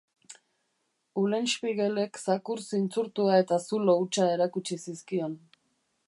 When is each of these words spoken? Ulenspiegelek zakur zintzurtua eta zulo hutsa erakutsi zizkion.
Ulenspiegelek 1.23 2.17
zakur 2.21 2.63
zintzurtua 2.77 3.37
eta 3.43 3.59
zulo 3.67 3.95
hutsa 4.05 4.25
erakutsi 4.37 4.79
zizkion. 4.87 5.37